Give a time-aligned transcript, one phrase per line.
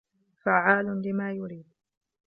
[0.43, 1.65] فعال لما يريد